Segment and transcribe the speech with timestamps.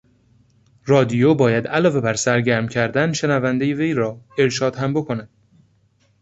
[0.85, 5.29] رادیو باید علاوه بر سرگرم کردن شنونده وی را ارشاد هم بکند.